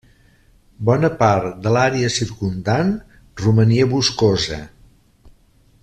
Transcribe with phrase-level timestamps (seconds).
[0.89, 2.91] Bona part de l'àrea circumdant
[3.45, 4.59] romania boscosa.